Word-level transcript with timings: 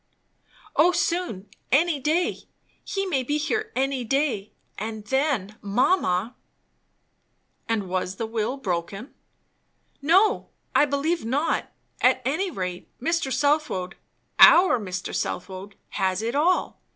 "O 0.77 0.91
soon; 0.91 1.47
any 1.71 1.99
day. 1.99 2.45
He 2.83 3.05
may 3.05 3.21
be 3.21 3.37
here 3.37 3.71
any 3.75 4.03
day. 4.03 4.51
And 4.79 5.05
then, 5.05 5.59
mamma" 5.61 6.35
"And 7.69 7.87
was 7.87 8.15
the 8.15 8.25
will 8.25 8.57
broken?" 8.57 9.13
"No, 10.01 10.49
I 10.73 10.85
believe 10.85 11.23
not. 11.23 11.71
At 12.01 12.23
any 12.25 12.49
rate, 12.49 12.89
Mr. 12.99 13.31
Southwode, 13.31 13.95
our 14.39 14.79
Mr. 14.79 15.13
Southwode, 15.13 15.75
has 15.89 16.23
it 16.23 16.33
all. 16.33 16.81